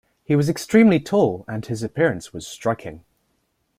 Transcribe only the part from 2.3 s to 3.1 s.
was striking.